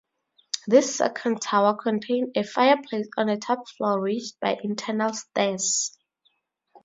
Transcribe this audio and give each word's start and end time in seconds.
This 0.65 0.95
second 0.95 1.43
tower 1.43 1.75
contained 1.77 2.31
a 2.35 2.43
fireplace 2.43 3.07
on 3.17 3.27
the 3.27 3.37
top 3.37 3.67
floor 3.69 4.01
reached 4.01 4.39
by 4.39 4.57
internal 4.63 5.13
stairs. 5.13 5.95